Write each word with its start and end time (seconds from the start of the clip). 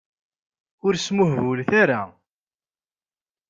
Ur 0.85 0.93
smuhbulet 0.97 1.71
ara. 1.81 2.01